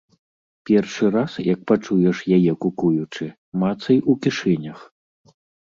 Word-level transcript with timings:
Першы 0.69 1.05
раз, 1.15 1.31
як 1.53 1.59
пачуеш 1.73 2.23
яе 2.39 2.53
кукуючы, 2.67 3.25
мацай 3.67 4.03
у 4.11 4.19
кішэнях. 4.27 4.79